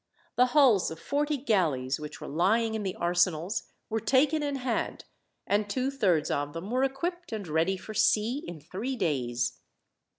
The 0.35 0.47
hulls 0.57 0.89
of 0.89 0.99
forty 0.99 1.37
galleys, 1.37 1.99
which 1.99 2.19
were 2.19 2.27
lying 2.27 2.73
in 2.73 2.81
the 2.81 2.95
arsenals, 2.95 3.65
were 3.87 3.99
taken 3.99 4.41
in 4.41 4.55
hand, 4.55 5.05
and 5.45 5.69
two 5.69 5.91
thirds 5.91 6.31
of 6.31 6.53
them 6.53 6.71
were 6.71 6.83
equipped 6.83 7.31
and 7.31 7.47
ready 7.47 7.77
for 7.77 7.93
sea 7.93 8.43
in 8.47 8.59
three 8.61 8.95
days. 8.95 9.59